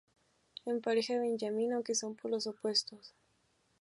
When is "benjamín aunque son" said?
1.19-2.15